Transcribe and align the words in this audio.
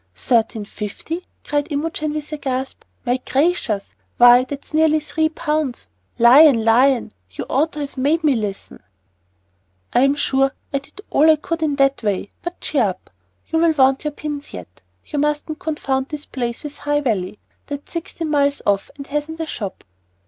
"Thirteen 0.15 0.65
fifty," 0.65 1.27
cried 1.43 1.71
Imogen 1.71 2.13
with 2.15 2.31
a 2.33 2.37
gasp. 2.37 2.83
"My 3.05 3.17
gracious! 3.17 3.93
why, 4.17 4.43
that's 4.43 4.73
nearly 4.73 4.99
three 4.99 5.29
pounds! 5.29 5.89
Lion! 6.17 6.65
Lion! 6.65 7.13
you 7.29 7.45
ought 7.47 7.73
to 7.73 7.81
have 7.81 7.97
made 7.99 8.23
me 8.23 8.35
listen." 8.35 8.79
"I'm 9.93 10.15
sure 10.15 10.55
I 10.73 10.79
did 10.79 11.01
all 11.11 11.29
I 11.29 11.35
could 11.35 11.61
in 11.61 11.75
that 11.75 12.01
way. 12.01 12.31
But 12.41 12.59
cheer 12.61 12.85
up! 12.85 13.11
You'll 13.51 13.73
want 13.73 14.03
your 14.03 14.09
pins 14.09 14.55
yet. 14.55 14.81
You 15.05 15.19
mustn't 15.19 15.59
confound 15.59 16.09
this 16.09 16.25
place 16.25 16.63
with 16.63 16.77
High 16.79 17.01
Valley. 17.01 17.37
That's 17.67 17.91
sixteen 17.93 18.31
miles 18.31 18.63
off 18.65 18.89
and 18.97 19.05
hasn't 19.05 19.39
a 19.39 19.45
shop." 19.45 19.83